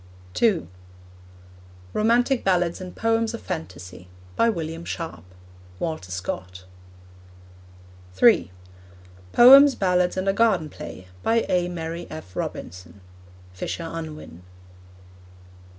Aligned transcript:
(2) 0.33 0.67
Romantic 1.93 2.43
Ballads 2.43 2.81
and 2.81 2.95
Poems 2.95 3.35
of 3.35 3.41
Phantasy. 3.43 4.07
By 4.35 4.49
William 4.49 4.83
Sharp. 4.83 5.23
(Walter 5.77 6.09
Scott.) 6.09 6.65
(3) 8.15 8.49
Poems, 9.31 9.75
Ballads, 9.75 10.17
and 10.17 10.27
a 10.27 10.33
Garden 10.33 10.69
Play. 10.71 11.07
By 11.21 11.45
A. 11.49 11.67
Mary 11.67 12.07
F. 12.09 12.35
Robinson. 12.35 12.99
(Fisher 13.53 13.87
Unwin.) 13.87 14.41